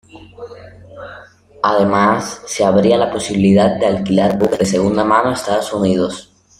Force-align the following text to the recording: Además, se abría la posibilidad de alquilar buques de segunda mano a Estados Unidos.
Además, 1.61 2.41
se 2.47 2.65
abría 2.65 2.97
la 2.97 3.11
posibilidad 3.11 3.77
de 3.79 3.85
alquilar 3.85 4.35
buques 4.39 4.57
de 4.57 4.65
segunda 4.65 5.03
mano 5.03 5.29
a 5.29 5.33
Estados 5.33 5.71
Unidos. 5.73 6.33